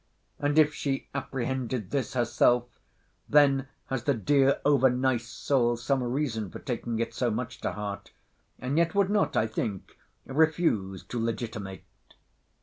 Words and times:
And, 0.39 0.57
if 0.57 0.73
she 0.73 1.07
apprehended 1.13 1.91
this 1.91 2.15
herself, 2.15 2.65
then 3.29 3.67
has 3.85 4.03
the 4.05 4.15
dear 4.15 4.59
over 4.65 4.89
nice 4.89 5.27
soul 5.27 5.77
some 5.77 6.01
reason 6.01 6.49
for 6.49 6.57
taking 6.57 6.97
it 6.97 7.13
so 7.13 7.29
much 7.29 7.61
to 7.61 7.73
heart; 7.73 8.11
and 8.57 8.79
yet 8.79 8.95
would 8.95 9.11
not, 9.11 9.37
I 9.37 9.45
think, 9.45 9.95
refuse 10.25 11.03
to 11.03 11.23
legitimate. 11.23 11.83